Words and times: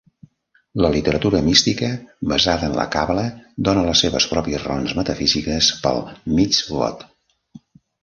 La 0.85 0.89
literatura 0.95 1.41
mística, 1.49 1.89
basada 2.31 2.71
en 2.71 2.73
la 2.81 2.87
Càbala, 2.97 3.27
dóna 3.69 3.85
les 3.91 4.03
seves 4.07 4.29
pròpies 4.35 4.67
raons 4.71 4.99
metafísiques 5.03 5.73
pel 5.87 6.05
mitzvot. 6.41 7.11